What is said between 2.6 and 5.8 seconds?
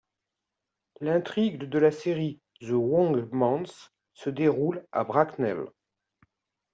Wrong Mans se déroule à Bracknell.